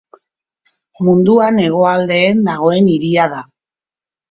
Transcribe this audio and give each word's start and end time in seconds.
Munduan 1.07 1.61
hegoaldeen 1.65 2.43
dagoen 2.51 2.91
hiria 2.97 3.31
da. 3.37 3.45